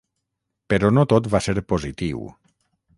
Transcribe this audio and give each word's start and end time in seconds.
Però 0.75 0.91
no 0.99 1.05
tot 1.15 1.31
va 1.35 1.43
ser 1.49 1.57
positiu. 1.75 2.29